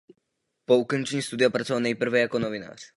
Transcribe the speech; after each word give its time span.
Po 0.67 0.73
ukončení 0.77 1.21
studia 1.21 1.49
pracoval 1.49 1.81
nejprve 1.81 2.19
jako 2.19 2.39
novinář. 2.39 2.89